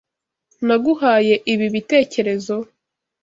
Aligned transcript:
Naguhaye 0.67 1.35
ibi 1.53 1.67
bitekerezo? 1.73 2.55